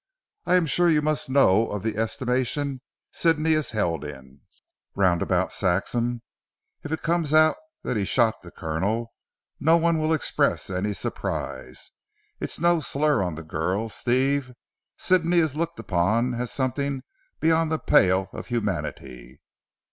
[0.47, 4.41] I am sure you must know of the estimation Sidney is held in,
[4.95, 6.23] round about Saxham.
[6.81, 9.13] If it comes out that he shot the Colonel,
[9.59, 11.91] no one will express any surprise.
[12.39, 14.53] It's no slur on the girls, Steve.
[14.97, 17.03] Sidney is looked upon as something
[17.39, 19.39] beyond the pale of humanity."